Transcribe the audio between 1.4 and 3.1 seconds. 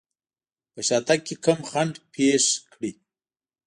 کوم خنډ پېښ کړي.